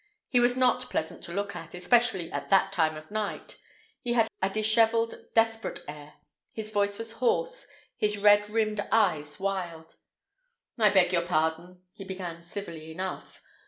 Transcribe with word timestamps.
He 0.31 0.39
was 0.39 0.57
not 0.57 0.89
pleasant 0.89 1.23
to 1.25 1.31
look 1.31 1.55
at, 1.55 1.75
especially 1.75 2.31
at 2.31 2.49
that 2.49 2.71
time 2.71 2.95
of 2.95 3.11
night. 3.11 3.59
He 4.01 4.13
had 4.13 4.27
a 4.41 4.49
disheveled, 4.49 5.13
desperate 5.35 5.81
air, 5.87 6.15
his 6.51 6.71
voice 6.71 6.97
was 6.97 7.11
hoarse, 7.19 7.67
his 7.97 8.17
red 8.17 8.49
rimmed 8.49 8.79
eyes 8.91 9.39
wild. 9.39 9.97
"I 10.75 10.89
beg 10.89 11.13
your 11.13 11.21
pardon," 11.21 11.83
he 11.93 12.03
began 12.03 12.41
civilly 12.41 12.89
enough. 12.91 13.43